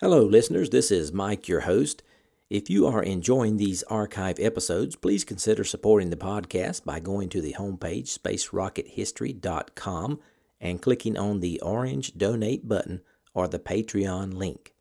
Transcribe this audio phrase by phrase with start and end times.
[0.00, 0.70] Hello, listeners.
[0.70, 2.04] This is Mike, your host.
[2.48, 7.40] If you are enjoying these archive episodes, please consider supporting the podcast by going to
[7.40, 10.20] the homepage, spacerockethistory.com,
[10.60, 13.00] and clicking on the orange donate button
[13.34, 14.72] or the Patreon link.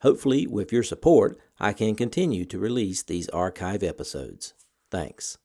[0.00, 4.54] Hopefully, with your support, I can continue to release these archive episodes.
[4.90, 5.38] Thanks.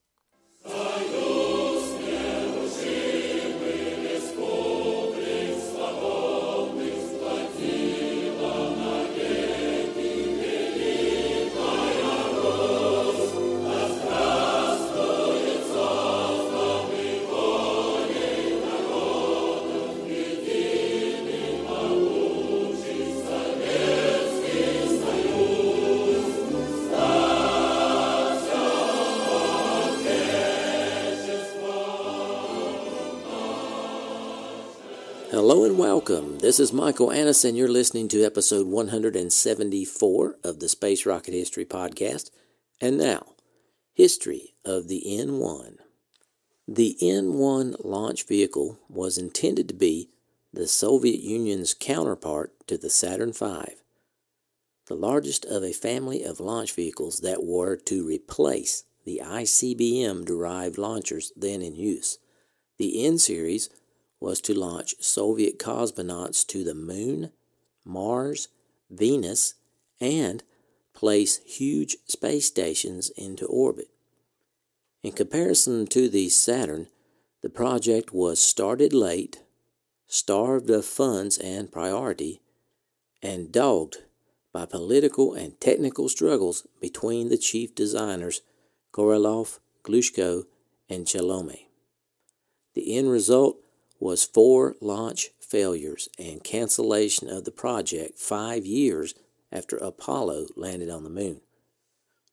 [35.34, 36.38] Hello and welcome.
[36.38, 41.66] This is Michael Annis, and you're listening to episode 174 of the Space Rocket History
[41.66, 42.30] Podcast.
[42.80, 43.25] And now,
[43.95, 45.80] history of the N 1.
[46.67, 50.12] The N 1 launch vehicle was intended to be
[50.53, 53.73] the Soviet Union's counterpart to the Saturn V,
[54.86, 60.78] the largest of a family of launch vehicles that were to replace the ICBM derived
[60.78, 62.20] launchers then in use.
[62.78, 63.72] The N series
[64.23, 67.29] was to launch Soviet cosmonauts to the Moon,
[67.83, 68.47] Mars,
[68.89, 69.55] Venus,
[69.99, 70.41] and
[70.93, 73.89] place huge space stations into orbit.
[75.03, 76.88] In comparison to the Saturn,
[77.41, 79.44] the project was started late,
[80.07, 82.39] starved of funds and priority,
[83.21, 84.03] and dogged
[84.53, 88.41] by political and technical struggles between the chief designers
[88.94, 90.45] Korolev, Glushko,
[90.88, 91.66] and Chelomei.
[92.73, 93.57] The end result
[94.04, 99.14] was four launch failures and cancellation of the project five years
[99.50, 101.40] after Apollo landed on the moon.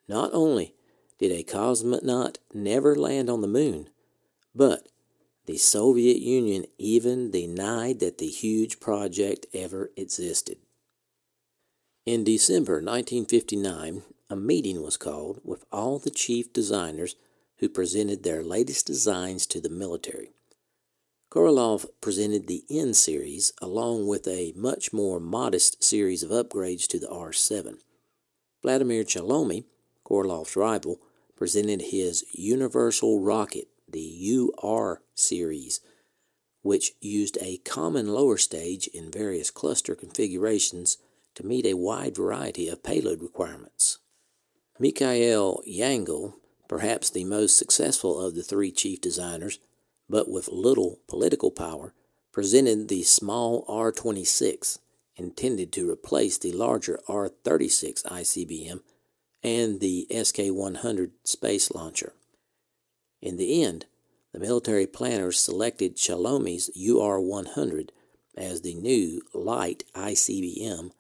[0.09, 0.75] Not only
[1.21, 3.89] did a cosmonaut never land on the moon,
[4.53, 4.89] but
[5.47, 10.57] the Soviet Union even denied that the huge project ever existed.
[12.05, 17.15] In December 1959, a meeting was called with all the chief designers
[17.59, 20.33] who presented their latest designs to the military.
[21.31, 26.99] Korolev presented the N series along with a much more modest series of upgrades to
[26.99, 27.77] the R7.
[28.63, 29.65] Vladimir Chelomei,
[30.05, 31.01] Korolev's rival,
[31.37, 35.81] presented his Universal Rocket, the UR series,
[36.63, 40.99] which used a common lower stage in various cluster configurations
[41.37, 43.99] to meet a wide variety of payload requirements.
[44.81, 46.35] Mikhail Yangel,
[46.67, 49.61] perhaps the most successful of the three chief designers,
[50.11, 51.95] but with little political power,
[52.33, 54.81] presented the small R 26,
[55.17, 58.81] intended to replace the larger R 36 ICBM
[59.43, 62.13] and the SK 100 space launcher.
[63.23, 63.87] In the end,
[64.33, 67.93] the military planners selected Chelomei's UR 100
[68.37, 70.91] as the new light ICBM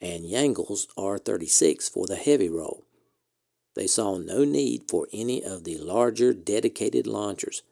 [0.00, 2.84] and Yangel's R 36 for the heavy role.
[3.76, 7.62] They saw no need for any of the larger dedicated launchers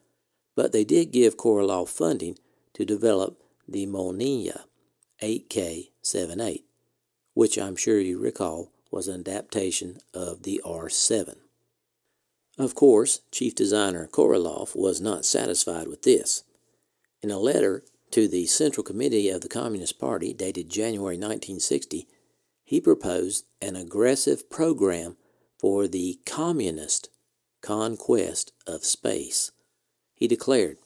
[0.59, 2.37] but they did give Korolev funding
[2.73, 4.63] to develop the Molniya
[5.23, 6.63] 8K78,
[7.33, 11.37] which I'm sure you recall was an adaptation of the R7.
[12.57, 16.43] Of course, chief designer Korolev was not satisfied with this.
[17.23, 22.05] In a letter to the Central Committee of the Communist Party dated January 1960,
[22.65, 25.15] he proposed an aggressive program
[25.57, 27.07] for the communist
[27.61, 29.53] conquest of space
[30.19, 30.77] he declared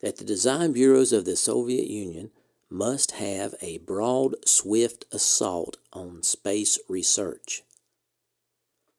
[0.00, 2.30] that the design bureaus of the Soviet Union
[2.70, 7.62] must have a broad, swift assault on space research.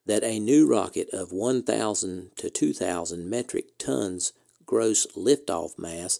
[0.05, 4.33] That a new rocket of 1,000 to 2,000 metric tons
[4.65, 6.19] gross liftoff mass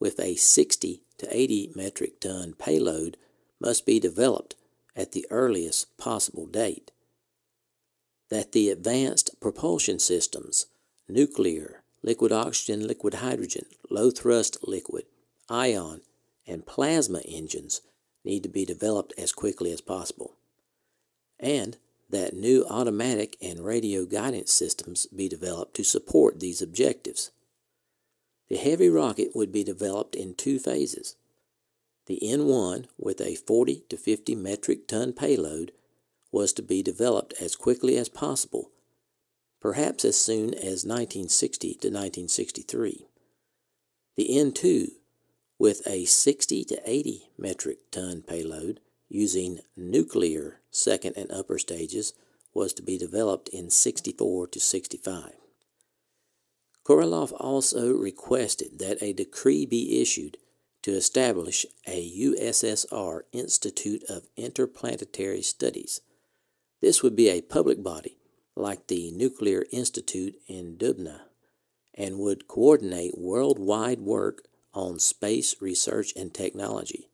[0.00, 3.16] with a 60 to 80 metric ton payload
[3.60, 4.56] must be developed
[4.96, 6.90] at the earliest possible date.
[8.30, 10.66] That the advanced propulsion systems,
[11.08, 15.04] nuclear, liquid oxygen, liquid hydrogen, low thrust liquid,
[15.48, 16.02] ion,
[16.46, 17.80] and plasma engines
[18.24, 20.36] need to be developed as quickly as possible.
[21.40, 21.78] And
[22.10, 27.30] that new automatic and radio guidance systems be developed to support these objectives.
[28.50, 31.16] The heavy rocket would be developed in two phases.
[32.06, 35.72] The N1, with a 40 to 50 metric ton payload,
[36.30, 38.70] was to be developed as quickly as possible
[39.64, 43.06] perhaps as soon as 1960 to 1963.
[44.14, 44.88] The N2,
[45.58, 52.12] with a 60 to 80 metric ton payload, using nuclear second and upper stages
[52.52, 55.32] was to be developed in 64 to 65.
[56.84, 60.36] Korolev also requested that a decree be issued
[60.82, 66.02] to establish a USSR Institute of Interplanetary Studies.
[66.82, 68.18] This would be a public body,
[68.56, 71.22] like the Nuclear Institute in Dubna,
[71.94, 77.08] and would coordinate worldwide work on space research and technology.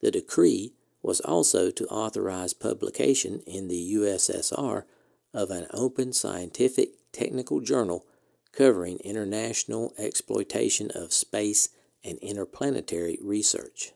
[0.00, 4.84] The decree was also to authorize publication in the USSR
[5.32, 8.06] of an open scientific technical journal
[8.52, 11.68] covering international exploitation of space
[12.04, 13.92] and interplanetary research.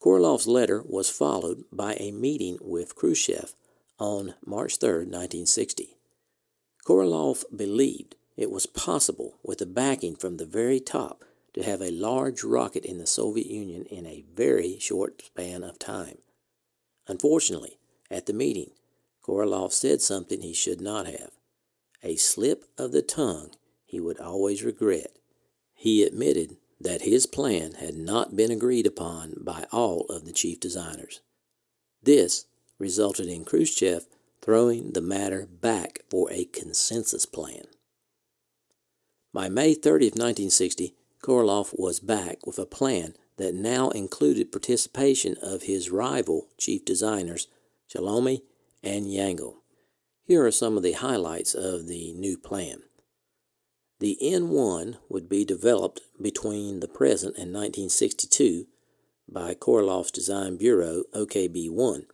[0.00, 3.54] Korolev's letter was followed by a meeting with Khrushchev
[4.00, 5.96] on March 3, 1960.
[6.84, 11.90] Korolev believed it was possible, with the backing from the very top, to have a
[11.90, 16.18] large rocket in the Soviet Union in a very short span of time.
[17.06, 17.78] Unfortunately,
[18.10, 18.70] at the meeting,
[19.22, 21.30] Korolev said something he should not have.
[22.02, 23.50] A slip of the tongue
[23.84, 25.18] he would always regret.
[25.74, 30.60] He admitted that his plan had not been agreed upon by all of the chief
[30.60, 31.20] designers.
[32.02, 32.46] This
[32.80, 34.06] resulted in Khrushchev
[34.42, 37.64] throwing the matter back for a consensus plan.
[39.32, 45.62] By May 30, 1960, Korolev was back with a plan that now included participation of
[45.62, 47.46] his rival chief designers,
[47.88, 48.40] Chelomei
[48.82, 49.56] and Yangel.
[50.24, 52.82] Here are some of the highlights of the new plan.
[53.98, 58.66] The N1 would be developed between the present and 1962
[59.28, 62.06] by Korolev's Design Bureau, OKB1.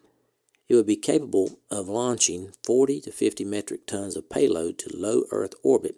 [0.69, 5.23] It would be capable of launching 40 to 50 metric tons of payload to low
[5.31, 5.97] Earth orbit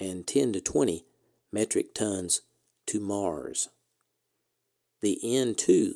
[0.00, 1.04] and 10 to 20
[1.52, 2.42] metric tons
[2.86, 3.68] to Mars.
[5.00, 5.94] The N2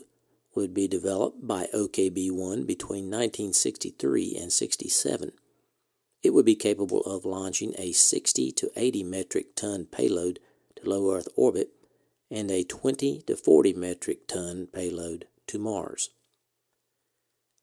[0.55, 5.33] would be developed by OKB1 between 1963 and 67.
[6.23, 10.39] It would be capable of launching a 60 to 80 metric ton payload
[10.77, 11.71] to low Earth orbit
[12.31, 16.11] and a 20 to 40 metric ton payload to Mars.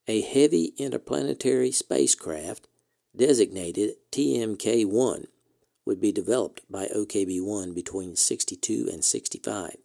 [0.08, 2.68] A heavy interplanetary spacecraft
[3.16, 5.28] designated TMK 1
[5.86, 9.78] would be developed by OKB-1 between 62 and 65.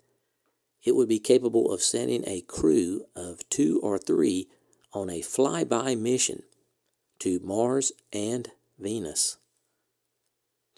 [0.85, 4.49] It would be capable of sending a crew of two or three
[4.93, 6.43] on a flyby mission
[7.21, 9.39] to Mars and Venus.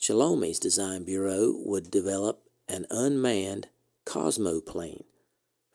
[0.01, 3.69] Chelomei's design bureau would develop an unmanned
[4.05, 5.05] cosmoplane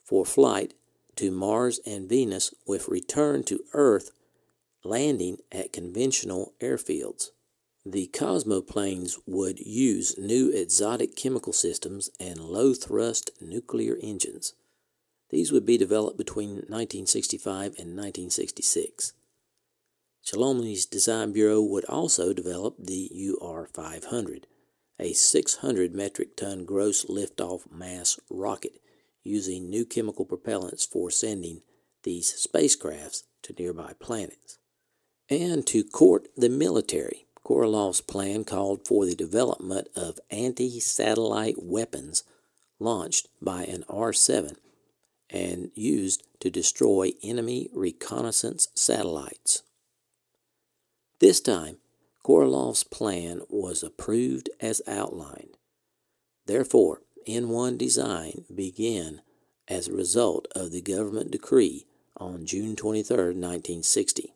[0.03, 0.73] for flight
[1.15, 4.11] to Mars and Venus with return to Earth
[4.83, 7.29] landing at conventional airfields.
[7.85, 14.53] The cosmoplanes would use new exotic chemical systems and low thrust nuclear engines.
[15.29, 19.13] These would be developed between 1965 and 1966.
[20.23, 23.09] Chelomei's Design Bureau would also develop the
[23.41, 24.45] UR 500,
[24.99, 28.73] a 600 metric ton gross liftoff mass rocket
[29.23, 31.61] using new chemical propellants for sending
[32.03, 34.57] these spacecrafts to nearby planets.
[35.29, 42.23] And to court the military, Korolev's plan called for the development of anti satellite weapons
[42.79, 44.57] launched by an R 7
[45.29, 49.63] and used to destroy enemy reconnaissance satellites.
[51.19, 51.77] This time,
[52.25, 55.57] Korolev's plan was approved as outlined.
[56.45, 59.21] Therefore, N1 design began
[59.67, 61.85] as a result of the government decree
[62.17, 64.33] on June 23, 1960.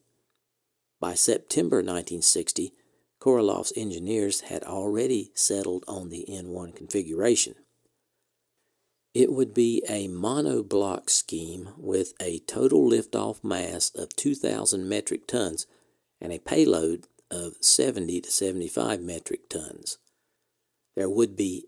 [1.00, 2.74] By September 1960,
[3.20, 7.56] Korolev's engineers had already settled on the N1 configuration.
[9.14, 15.68] It would be a monoblock scheme with a total liftoff mass of 2,000 metric tons
[16.20, 19.98] and a payload of 70 to 75 metric tons.
[20.96, 21.66] There would be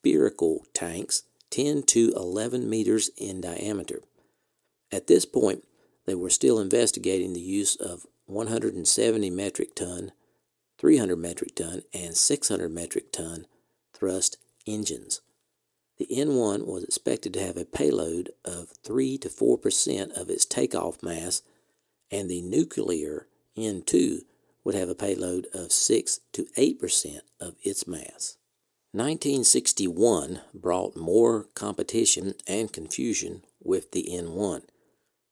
[0.00, 4.00] spherical tanks 10 to 11 meters in diameter.
[4.92, 5.64] At this point,
[6.06, 10.12] they were still investigating the use of 170 metric ton
[10.80, 13.46] 300 metric ton, and 600 metric ton
[13.92, 15.20] thrust engines.
[15.98, 21.02] The N1 was expected to have a payload of 3 to 4% of its takeoff
[21.02, 21.42] mass,
[22.10, 23.26] and the nuclear
[23.58, 24.20] N2
[24.64, 28.38] would have a payload of 6 to 8% of its mass.
[28.92, 34.62] 1961 brought more competition and confusion with the N1.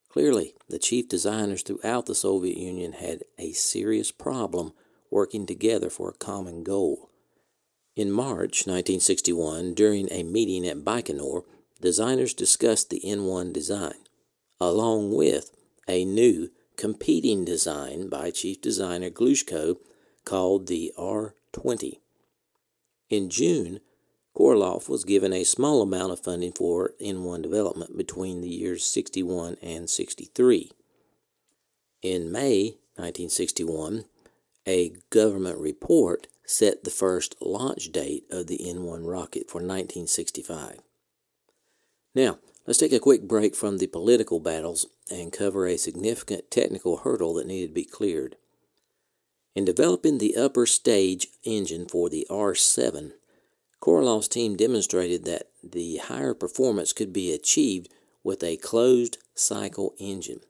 [0.09, 4.73] Clearly, the chief designers throughout the Soviet Union had a serious problem
[5.11, 7.11] working together for a common goal.
[7.97, 11.43] In March 1961, during a meeting at Baikonur,
[11.81, 13.95] designers discussed the N1 design.
[14.61, 15.51] along with
[15.89, 19.79] a new competing design by chief designer Glushko
[20.25, 22.01] called the R 20.
[23.11, 23.81] In June,
[24.37, 29.57] Korolev was given a small amount of funding for N1 development between the years 61
[29.63, 30.71] and 63.
[32.03, 34.05] In May 1961,
[34.67, 40.79] a government report set the first launch date of the N1 rocket for 1965.
[42.15, 46.99] Now, let's take a quick break from the political battles and cover a significant technical
[46.99, 48.37] hurdle that needed to be cleared.
[49.55, 53.13] In developing the upper stage engine for the R 7,
[53.81, 57.89] Korolev's team demonstrated that the higher performance could be achieved
[58.23, 60.41] with a closed cycle engine.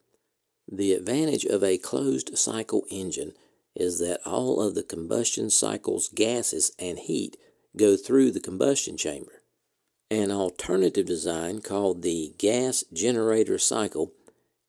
[0.71, 3.33] The advantage of a closed cycle engine
[3.75, 7.37] is that all of the combustion cycle's gases and heat
[7.77, 9.41] go through the combustion chamber.
[10.11, 14.13] An alternative design called the gas generator cycle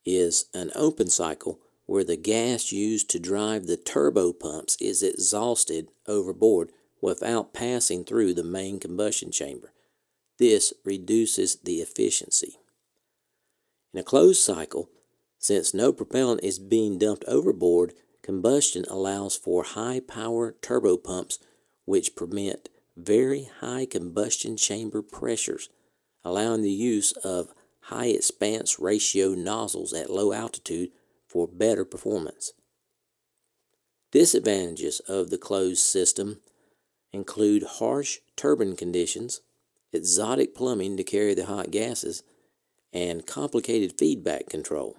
[0.05, 1.61] is an open cycle
[1.91, 6.71] where the gas used to drive the turbo pumps is exhausted overboard
[7.03, 9.73] without passing through the main combustion chamber.
[10.39, 12.61] This reduces the efficiency.
[13.93, 14.89] In a closed cycle,
[15.41, 21.41] since no propellant is being dumped overboard, combustion allows for high power turbopumps
[21.87, 25.69] which permit very high combustion chamber pressures,
[26.23, 30.93] allowing the use of high expanse ratio nozzles at low altitude
[31.31, 32.53] for better performance.
[34.11, 36.41] Disadvantages of the closed system
[37.13, 39.41] include harsh turbine conditions,
[39.93, 42.25] exotic plumbing to carry the hot gases,
[42.93, 44.97] and complicated feedback control.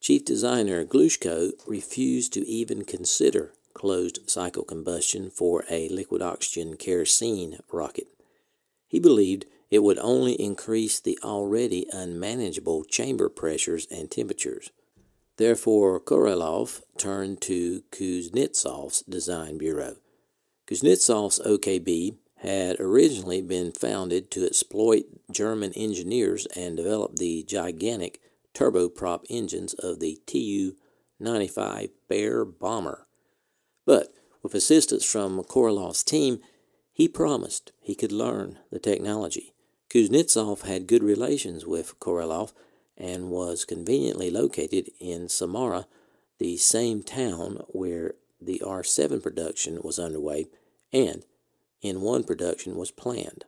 [0.00, 7.58] Chief designer Glushko refused to even consider closed cycle combustion for a liquid oxygen kerosene
[7.72, 8.08] rocket.
[8.86, 14.70] He believed it would only increase the already unmanageable chamber pressures and temperatures.
[15.38, 19.96] Therefore, Korolev turned to Kuznetsov's design bureau.
[20.68, 28.20] Kuznetsov's OKB had originally been founded to exploit German engineers and develop the gigantic
[28.52, 30.74] turboprop engines of the Tu
[31.20, 33.06] 95 Bear bomber.
[33.86, 36.40] But with assistance from Korolev's team,
[36.92, 39.54] he promised he could learn the technology.
[39.88, 42.52] Kuznetsov had good relations with Korolev
[42.98, 45.86] and was conveniently located in Samara,
[46.38, 50.48] the same town where the R 7 production was underway
[50.92, 51.24] and
[51.82, 53.44] N1 production was planned.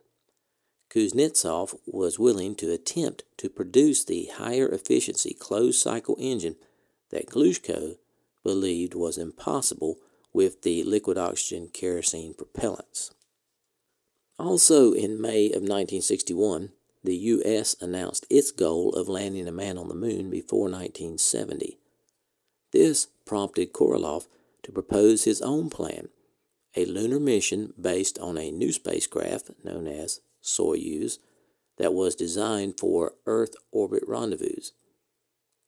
[0.89, 6.55] Kuznetsov was willing to attempt to produce the higher efficiency closed cycle engine
[7.11, 7.97] that Glushko
[8.43, 9.97] believed was impossible
[10.33, 13.11] with the liquid oxygen kerosene propellants.
[14.37, 16.71] Also in May of 1961,
[17.03, 17.75] the U.S.
[17.81, 21.77] announced its goal of landing a man on the moon before 1970.
[22.71, 24.27] This prompted Korolev
[24.63, 26.09] to propose his own plan,
[26.75, 31.17] a lunar mission based on a new spacecraft known as Soyuz
[31.77, 34.71] that was designed for Earth orbit rendezvous.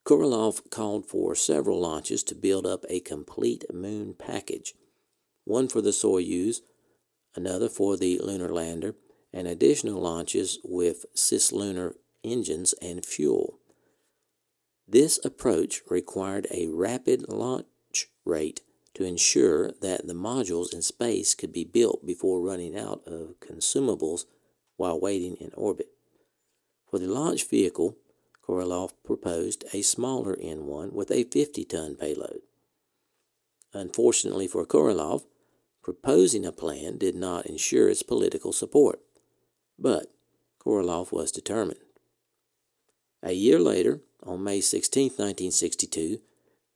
[0.06, 4.74] Korolev called for several launches to build up a complete moon package
[5.46, 6.62] one for the Soyuz,
[7.36, 8.96] another for the lunar lander,
[9.34, 13.60] and additional launches with cislunar engines and fuel.
[14.88, 17.66] This approach required a rapid launch
[18.26, 18.62] rate
[18.94, 24.26] to ensure that the modules in space could be built before running out of consumables
[24.78, 25.90] while waiting in orbit.
[26.90, 27.98] For the launch vehicle,
[28.48, 32.42] Korolev proposed a smaller N1 with a 50 ton payload.
[33.74, 35.24] Unfortunately for Korolev,
[35.82, 39.00] proposing a plan did not ensure its political support,
[39.78, 40.14] but
[40.60, 41.80] Korolev was determined.
[43.22, 46.20] A year later, on May 16, 1962,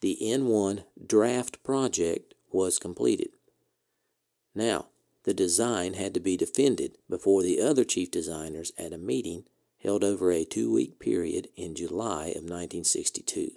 [0.01, 3.29] the N1 draft project was completed.
[4.53, 4.87] Now,
[5.23, 9.43] the design had to be defended before the other chief designers at a meeting
[9.83, 13.51] held over a two week period in July of 1962.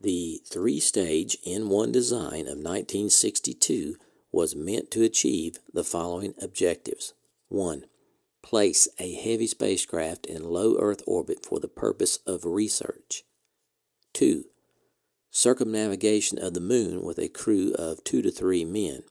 [0.00, 3.96] The three stage N1 design of 1962
[4.30, 7.12] was meant to achieve the following objectives
[7.48, 7.84] 1.
[8.42, 13.24] Place a heavy spacecraft in low Earth orbit for the purpose of research.
[14.14, 14.44] 2.
[15.30, 19.04] Circumnavigation of the Moon with a crew of two to three men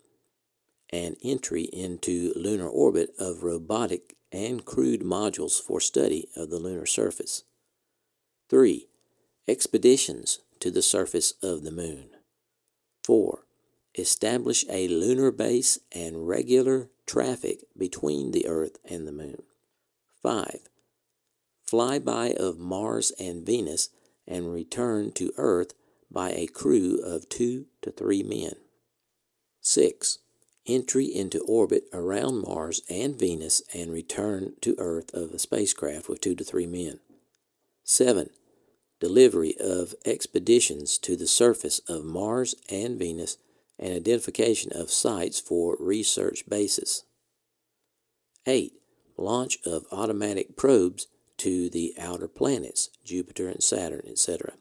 [0.91, 6.85] and entry into lunar orbit of robotic and crewed modules for study of the lunar
[6.85, 7.43] surface.
[8.49, 8.87] 3.
[9.47, 12.11] Expeditions to the surface of the moon.
[13.05, 13.45] 4.
[13.97, 19.43] Establish a lunar base and regular traffic between the Earth and the moon.
[20.23, 20.59] 5.
[21.69, 23.89] flyby of Mars and Venus,
[24.27, 25.73] and return to Earth
[26.09, 28.53] by a crew of two to three men.
[29.61, 30.19] 6.
[30.67, 36.21] Entry into orbit around Mars and Venus and return to Earth of a spacecraft with
[36.21, 36.99] two to three men.
[37.83, 38.29] 7.
[38.99, 43.37] Delivery of expeditions to the surface of Mars and Venus
[43.81, 47.03] and identification of sites for research bases.
[48.45, 48.73] 8.
[49.17, 51.07] Launch of automatic probes
[51.37, 54.53] to the outer planets, Jupiter and Saturn, etc.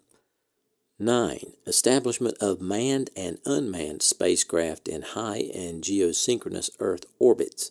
[0.99, 1.53] 9.
[1.67, 7.71] Establishment of manned and unmanned spacecraft in high and geosynchronous Earth orbits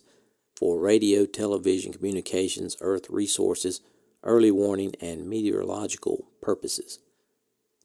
[0.56, 3.80] for radio, television, communications, Earth resources,
[4.22, 6.98] early warning, and meteorological purposes.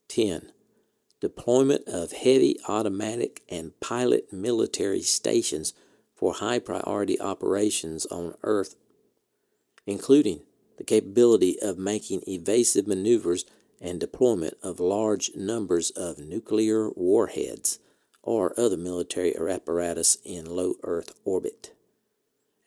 [0.08, 0.52] 10.
[1.20, 5.72] Deployment of heavy automatic and pilot military stations
[6.14, 8.74] for high priority operations on Earth,
[9.86, 10.42] including
[10.76, 13.44] the capability of making evasive maneuvers
[13.80, 17.78] and deployment of large numbers of nuclear warheads
[18.22, 21.72] or other military apparatus in low Earth orbit.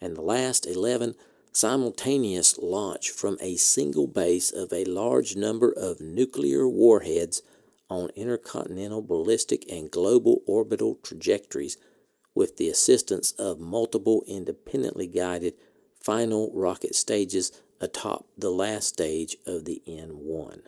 [0.02, 1.16] And the last 11,
[1.52, 7.42] simultaneous launch from a single base of a large number of nuclear warheads
[7.90, 11.78] on intercontinental ballistic and global orbital trajectories
[12.36, 15.54] with the assistance of multiple independently guided
[16.00, 20.62] final rocket stages atop the last stage of the N1.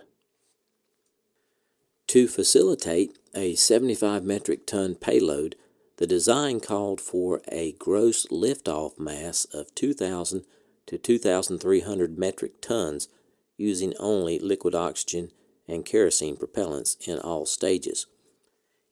[2.07, 5.55] To facilitate a 75 metric ton payload,
[5.97, 10.43] the design called for a gross liftoff mass of 2,000
[10.87, 13.07] to 2,300 metric tons
[13.55, 15.31] using only liquid oxygen
[15.71, 18.05] and kerosene propellants in all stages.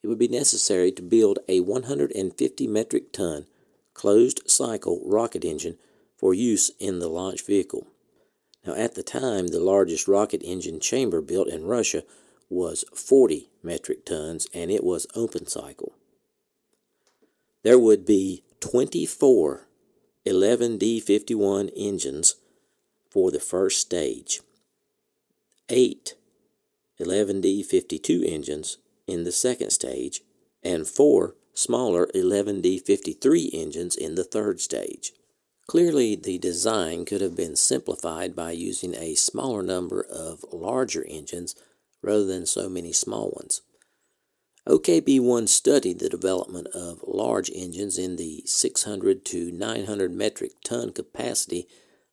[0.02, 3.46] It would be necessary to build a 150 metric ton
[3.92, 5.76] closed cycle rocket engine
[6.16, 7.86] for use in the launch vehicle.
[8.66, 12.02] Now, at the time, the largest rocket engine chamber built in Russia
[12.48, 15.94] was 40 metric tons and it was open cycle.
[17.62, 19.66] There would be 24
[20.26, 22.34] 11D51 engines
[23.08, 24.40] for the first stage,
[25.68, 26.14] 8
[27.00, 30.22] 11D52 engines in the second stage,
[30.62, 35.12] and 4 smaller 11D53 engines in the third stage.
[35.66, 41.54] Clearly, the design could have been simplified by using a smaller number of larger engines
[42.02, 43.62] rather than so many small ones.
[44.68, 50.92] OKB 1 studied the development of large engines in the 600 to 900 metric ton
[50.92, 51.66] capacity,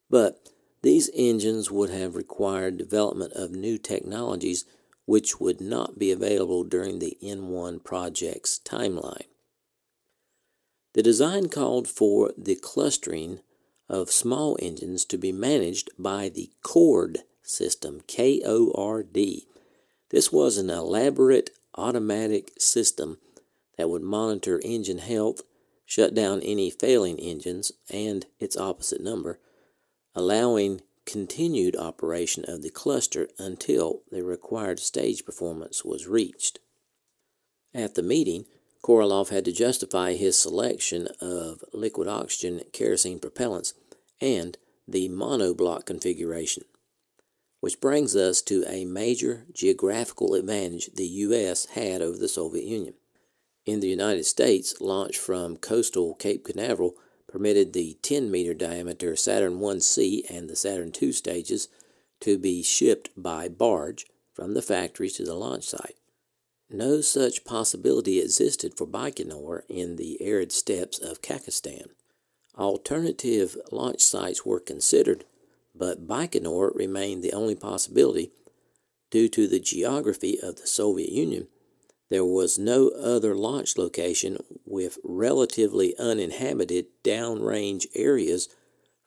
[0.09, 0.49] but
[0.81, 4.65] these engines would have required development of new technologies
[5.07, 9.25] which would not be available during the N1 project's timeline.
[10.93, 13.39] The design called for the clustering
[13.89, 19.47] of small engines to be managed by the KORD system, K O R D,
[20.09, 23.17] this was an elaborate automatic system
[23.77, 25.41] that would monitor engine health,
[25.85, 29.39] shut down any failing engines and its opposite number,
[30.15, 36.59] allowing continued operation of the cluster until the required stage performance was reached.
[37.73, 38.45] At the meeting,
[38.83, 43.73] Korolev had to justify his selection of liquid oxygen kerosene propellants
[44.21, 46.63] and the monoblock configuration.
[47.59, 51.65] Which brings us to a major geographical advantage the U.S.
[51.67, 52.93] had over the Soviet Union.
[53.65, 56.95] In the United States, launch from coastal Cape Canaveral
[57.27, 61.67] permitted the 10 meter diameter Saturn 1C and the Saturn II stages
[62.21, 65.95] to be shipped by barge from the factories to the launch site.
[66.69, 71.87] No such possibility existed for Baikonur in the arid steppes of Kazakhstan.
[72.57, 75.25] Alternative launch sites were considered,
[75.73, 78.31] but Baikonur remained the only possibility
[79.09, 81.47] due to the geography of the Soviet Union.
[82.09, 88.47] There was no other launch location with relatively uninhabited downrange areas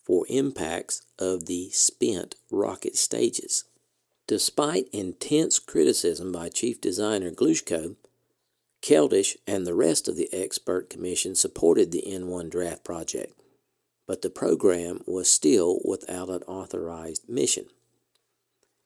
[0.04, 3.64] for impacts of the spent rocket stages.
[4.26, 7.96] Despite intense criticism by Chief Designer Glushko,
[8.82, 13.40] Keldysh and the rest of the expert commission supported the N1 draft project
[14.10, 17.66] but the program was still without an authorized mission.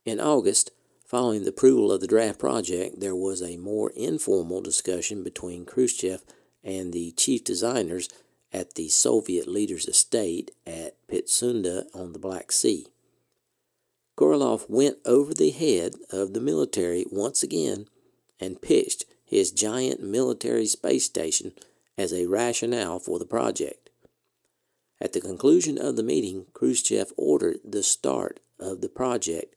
[0.05, 0.71] In August,
[1.15, 6.25] following the approval of the draft project, there was a more informal discussion between Khrushchev
[6.65, 8.09] and the chief designers
[8.53, 12.89] at the Soviet leader's estate at Pitsunda on the Black Sea.
[14.19, 17.87] Korolev went over the head of the military once again
[18.41, 21.53] and pitched his giant military space station
[21.97, 23.89] as a rationale for the project.
[25.01, 29.55] At the conclusion of the meeting, Khrushchev ordered the start of the project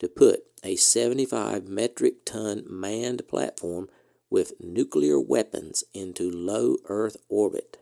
[0.00, 3.88] to put a 75 metric ton manned platform
[4.28, 7.78] with nuclear weapons into low Earth orbit.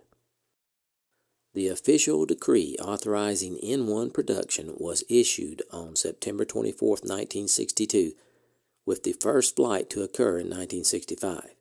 [1.55, 8.13] The official decree authorizing N 1 production was issued on September 24, 1962,
[8.87, 11.55] with the first flight to occur in 1965.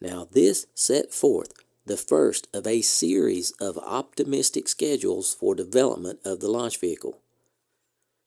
[0.00, 1.52] Now, this set forth
[1.84, 7.21] the first of a series of optimistic schedules for development of the launch vehicle.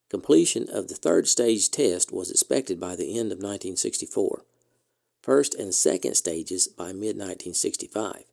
[0.09, 4.45] Completion of the third stage test was expected by the end of 1964,
[5.21, 8.23] first and second stages by mid 1965,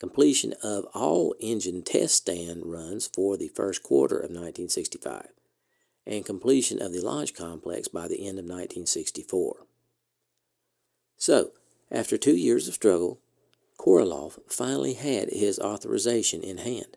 [0.00, 5.28] completion of all engine test stand runs for the first quarter of 1965,
[6.04, 9.64] and completion of the launch complex by the end of 1964.
[11.16, 11.52] So,
[11.88, 13.20] after two years of struggle,
[13.78, 16.96] Korolev finally had his authorization in hand,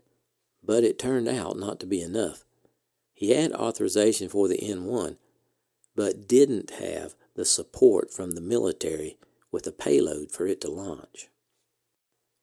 [0.64, 2.44] but it turned out not to be enough.
[3.20, 5.18] He had authorization for the N 1,
[5.94, 9.18] but didn't have the support from the military
[9.52, 11.28] with a payload for it to launch.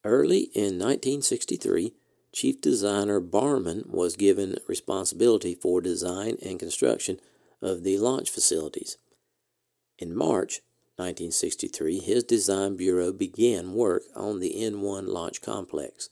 [0.04, 1.94] Early in 1963,
[2.30, 7.20] Chief Designer Barmin was given responsibility for design and construction
[7.62, 8.98] of the launch facilities.
[9.98, 10.60] In March,
[10.96, 16.10] 1963, his design bureau began work on the N 1 launch complex.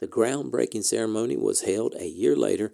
[0.00, 2.72] The groundbreaking ceremony was held a year later,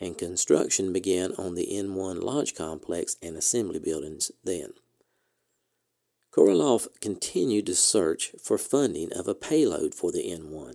[0.00, 4.72] and construction began on the N 1 launch complex and assembly buildings then.
[6.32, 10.74] Korolev continued to search for funding of a payload for the N 1.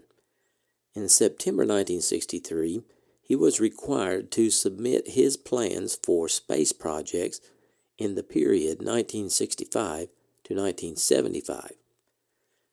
[0.95, 2.83] In September 1963,
[3.21, 7.39] he was required to submit his plans for space projects
[7.97, 10.09] in the period 1965
[10.43, 11.71] to 1975.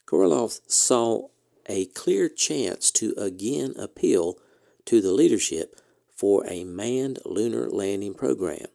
[0.06, 1.28] Korolev saw
[1.66, 4.38] a clear chance to again appeal
[4.86, 5.80] to the leadership
[6.20, 8.66] for a manned lunar landing program.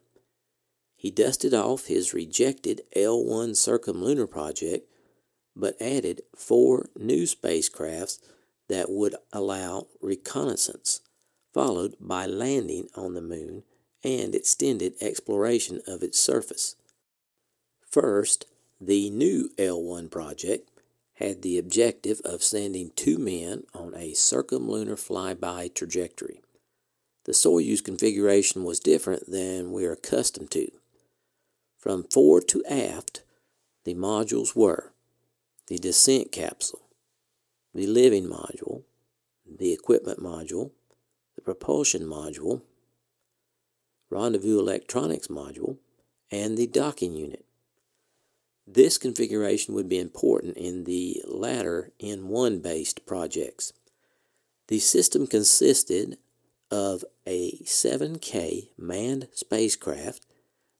[0.96, 4.90] He dusted off his rejected L 1 circumlunar project,
[5.54, 8.18] but added four new spacecrafts
[8.68, 11.02] that would allow reconnaissance,
[11.54, 13.62] followed by landing on the moon
[14.02, 16.74] and extended exploration of its surface.
[17.88, 18.46] First,
[18.80, 20.68] the new L1 project
[21.14, 26.40] had the objective of sending two men on a circumlunar flyby trajectory.
[27.26, 30.70] The Soyuz configuration was different than we are accustomed to.
[31.76, 33.24] From fore to aft,
[33.82, 34.92] the modules were
[35.66, 36.82] the descent capsule,
[37.74, 38.84] the living module,
[39.44, 40.70] the equipment module,
[41.34, 42.62] the propulsion module,
[44.08, 45.78] rendezvous electronics module,
[46.30, 47.44] and the docking unit.
[48.68, 53.72] This configuration would be important in the latter N1 based projects.
[54.68, 56.18] The system consisted
[56.70, 60.26] of a 7K manned spacecraft,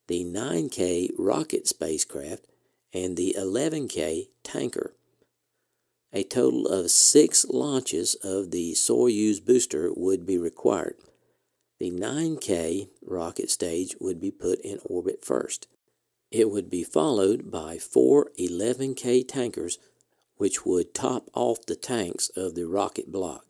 [0.09, 2.47] the 9K rocket spacecraft,
[2.93, 4.95] and the 11K tanker.
[6.13, 10.97] A total of six launches of the Soyuz booster would be required.
[11.79, 15.67] The 9K rocket stage would be put in orbit first.
[16.31, 19.79] It would be followed by four 11K tankers,
[20.37, 23.47] which would top off the tanks of the rocket block.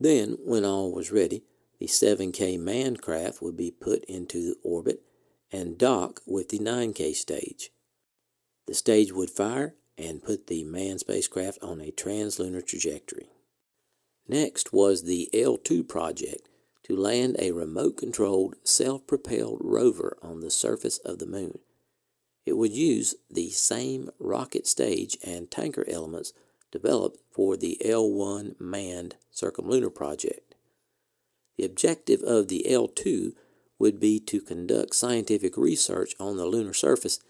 [0.00, 1.44] Then, when all was ready,
[1.78, 5.02] the 7K manned craft would be put into orbit
[5.50, 7.70] and dock with the 9K stage.
[8.66, 13.28] The stage would fire and put the manned spacecraft on a translunar trajectory.
[14.28, 16.48] Next was the L2 project,
[16.84, 21.58] to land a remote controlled, self propelled rover on the surface of the moon.
[22.46, 26.32] It would use the same rocket stage and tanker elements
[26.70, 30.54] developed for the L 1 manned circumlunar project.
[31.56, 33.34] The objective of the L 2
[33.78, 37.20] would be to conduct scientific research on the lunar surface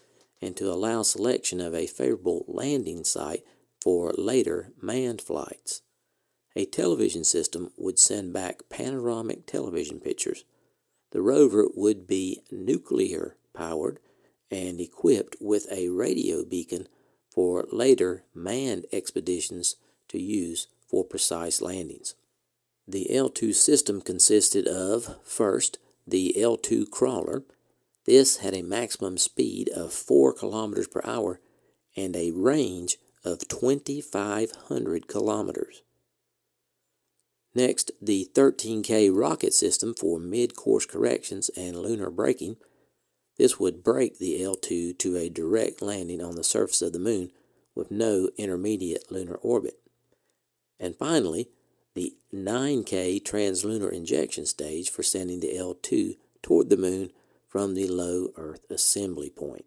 [0.40, 3.44] and to allow selection of a favorable landing site
[3.82, 5.82] for later manned flights
[6.58, 10.44] a television system would send back panoramic television pictures.
[11.12, 14.00] The rover would be nuclear powered
[14.50, 16.88] and equipped with a radio beacon
[17.38, 19.76] for later manned expeditions
[20.08, 22.16] to use for precise landings.
[22.88, 27.44] The L2 system consisted of, first, the L2 crawler.
[28.06, 31.38] This had a maximum speed of 4 kilometers per hour
[31.96, 35.82] and a range of 2,500 kilometers.
[37.54, 42.56] Next, the 13K rocket system for mid course corrections and lunar braking.
[43.38, 47.30] This would break the L2 to a direct landing on the surface of the Moon
[47.74, 49.78] with no intermediate lunar orbit.
[50.80, 51.48] And finally,
[51.94, 57.10] the 9K translunar injection stage for sending the L2 toward the moon
[57.48, 59.64] from the low Earth assembly point.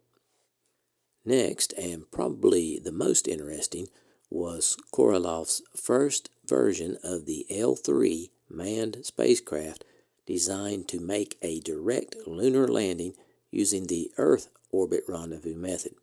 [1.26, 3.88] Next, and probably the most interesting,
[4.30, 9.84] was Korolev's first version of the L 3 manned spacecraft
[10.26, 13.14] designed to make a direct lunar landing
[13.52, 15.94] using the Earth orbit rendezvous method.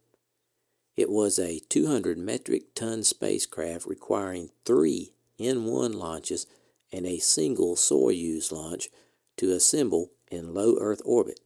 [0.96, 6.46] It was a 200 metric ton spacecraft requiring three N 1 launches
[6.92, 8.88] and a single Soyuz launch
[9.36, 11.40] to assemble in low Earth orbit.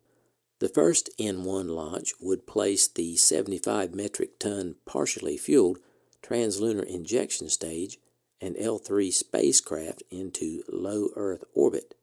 [0.59, 5.79] The first N 1 launch would place the 75 metric ton partially fueled
[6.23, 7.99] translunar injection stage
[8.41, 11.95] and L 3 spacecraft into low Earth orbit.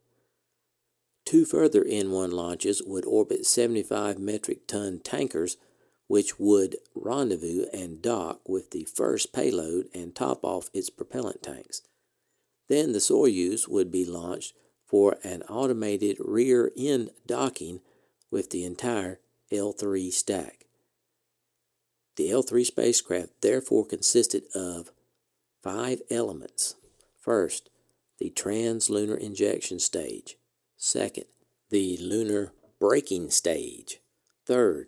[1.30, 5.58] Two further N 1 launches would orbit 75 metric ton tankers,
[6.08, 11.82] which would rendezvous and dock with the first payload and top off its propellant tanks.
[12.68, 17.80] Then the Soyuz would be launched for an automated rear end docking
[18.32, 19.20] with the entire
[19.52, 20.66] L 3 stack.
[22.16, 24.90] The L 3 spacecraft therefore consisted of
[25.62, 26.74] five elements.
[27.20, 27.70] First,
[28.18, 30.36] the translunar injection stage.
[30.82, 31.26] Second,
[31.68, 34.00] the lunar braking stage.
[34.46, 34.86] Third,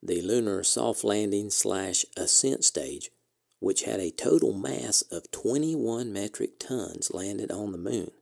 [0.00, 3.10] the lunar soft landing slash ascent stage,
[3.58, 8.12] which had a total mass of 21 metric tons landed on the moon.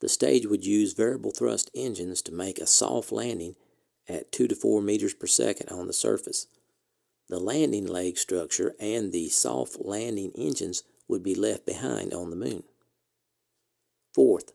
[0.00, 3.56] The stage would use variable thrust engines to make a soft landing
[4.06, 6.46] at 2 to 4 meters per second on the surface.
[7.30, 12.36] The landing leg structure and the soft landing engines would be left behind on the
[12.36, 12.64] moon.
[14.12, 14.52] Fourth,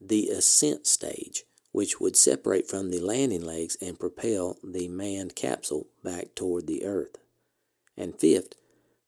[0.00, 5.88] the ascent stage, which would separate from the landing legs and propel the manned capsule
[6.02, 7.16] back toward the Earth.
[7.96, 8.54] And fifth,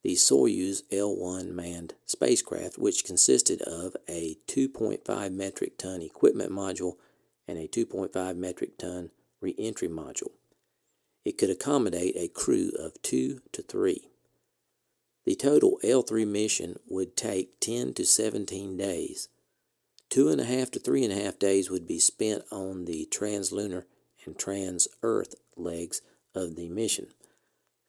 [0.02, 6.94] the Soyuz L 1 manned spacecraft, which consisted of a 2.5 metric ton equipment module
[7.46, 10.32] and a 2.5 metric ton reentry module.
[11.24, 14.08] It could accommodate a crew of two to three.
[15.26, 19.28] The total L 3 mission would take 10 to 17 days.
[20.10, 23.06] Two and a half to three and a half days would be spent on the
[23.10, 23.84] translunar
[24.24, 26.00] and trans Earth legs
[26.34, 27.08] of the mission.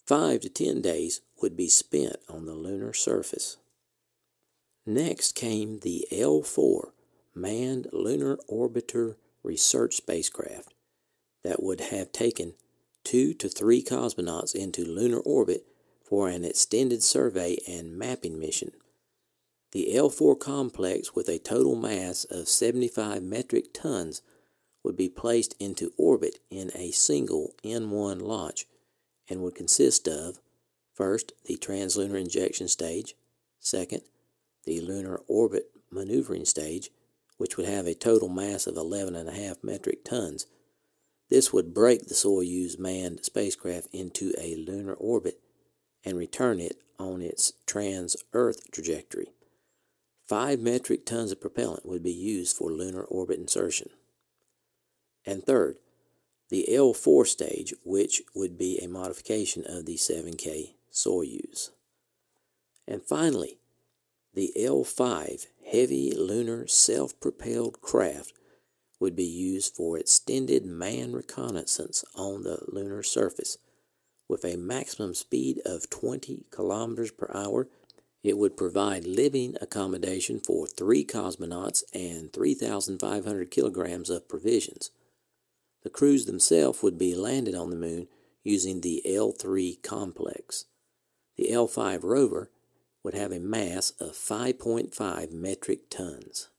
[0.05, 3.57] Five to ten days would be spent on the lunar surface.
[4.85, 6.93] Next came the L 4
[7.35, 10.73] Manned Lunar Orbiter Research Spacecraft
[11.43, 12.55] that would have taken
[13.03, 15.65] two to three cosmonauts into lunar orbit
[16.03, 18.71] for an extended survey and mapping mission.
[19.71, 24.21] The L 4 complex, with a total mass of 75 metric tons,
[24.83, 28.65] would be placed into orbit in a single N 1 launch
[29.29, 30.39] and would consist of
[30.93, 33.15] first, the translunar injection stage,
[33.59, 34.01] second,
[34.65, 36.89] the lunar orbit maneuvering stage,
[37.37, 40.47] which would have a total mass of 11.5 metric tons.
[41.29, 45.39] This would break the Soyuz manned spacecraft into a lunar orbit
[46.03, 49.27] and return it on its trans Earth trajectory.
[50.29, 53.89] Five metric tons of propellant would be used for lunar orbit insertion.
[55.25, 55.79] And third,
[56.49, 61.71] the L 4 stage, which would be a modification of the 7K Soyuz.
[62.87, 63.57] And finally,
[64.35, 68.33] the L 5 heavy lunar self propelled craft
[68.99, 73.57] would be used for extended manned reconnaissance on the lunar surface.
[74.27, 77.67] With a maximum speed of 20 kilometers per hour,
[78.23, 84.91] it would provide living accommodation for three cosmonauts and 3,500 kilograms of provisions.
[85.83, 88.07] The crews themselves would be landed on the moon
[88.43, 90.65] using the L 3 complex.
[91.37, 92.49] The L 5 rover
[93.03, 96.49] would have a mass of 5.5 metric tons.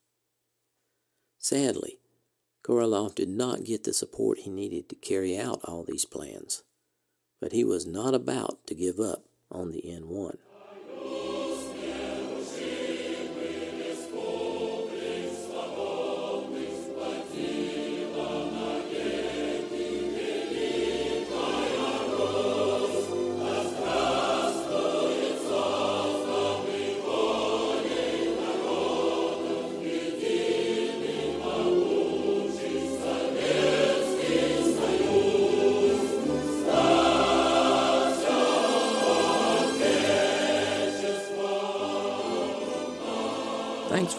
[1.39, 1.99] Sadly,
[2.63, 6.63] Korolev did not get the support he needed to carry out all these plans,
[7.41, 10.39] but he was not about to give up on the N 1.